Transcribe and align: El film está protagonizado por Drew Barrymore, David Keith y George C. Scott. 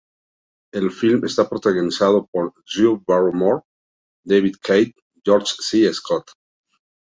El 0.73 0.89
film 0.89 1.25
está 1.25 1.47
protagonizado 1.47 2.25
por 2.25 2.55
Drew 2.65 3.03
Barrymore, 3.05 3.61
David 4.25 4.55
Keith 4.59 4.95
y 5.13 5.21
George 5.23 5.53
C. 5.59 5.93
Scott. 5.93 6.31